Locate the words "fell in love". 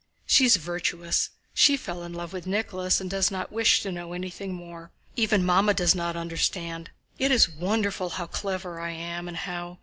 1.77-2.33